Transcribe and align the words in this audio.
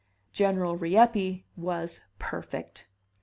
General 0.31 0.77
Rieppe 0.79 1.45
was 1.55 2.01
perfect. 2.17 2.87